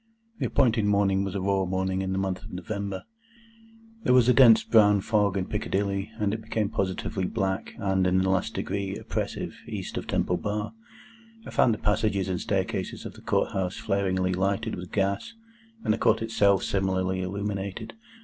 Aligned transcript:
The 0.39 0.47
appointed 0.47 0.85
morning 0.85 1.23
was 1.23 1.35
a 1.35 1.41
raw 1.41 1.63
morning 1.65 2.01
in 2.01 2.11
the 2.11 2.17
month 2.17 2.41
of 2.43 2.51
November. 2.51 3.03
There 4.01 4.15
was 4.15 4.27
a 4.27 4.33
dense 4.33 4.63
brown 4.63 5.01
fog 5.01 5.37
in 5.37 5.45
Piccadilly, 5.45 6.11
and 6.17 6.33
it 6.33 6.41
became 6.41 6.69
positively 6.69 7.25
black 7.27 7.75
and 7.77 8.07
in 8.07 8.17
the 8.17 8.27
last 8.31 8.55
degree 8.55 8.95
oppressive 8.97 9.53
East 9.67 9.97
of 9.97 10.07
Temple 10.07 10.37
Bar. 10.37 10.73
I 11.45 11.51
found 11.51 11.75
the 11.75 11.77
passages 11.77 12.29
and 12.29 12.41
staircases 12.41 13.05
of 13.05 13.13
the 13.13 13.21
Court 13.21 13.51
House 13.51 13.77
flaringly 13.77 14.33
lighted 14.33 14.73
with 14.73 14.91
gas, 14.91 15.35
and 15.83 15.93
the 15.93 15.99
Court 15.99 16.23
itself 16.23 16.63
similarly 16.63 17.21
illuminated. 17.21 17.93